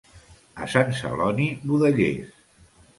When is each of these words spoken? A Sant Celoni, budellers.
A 0.65 0.69
Sant 0.75 0.89
Celoni, 1.03 1.47
budellers. 1.69 2.45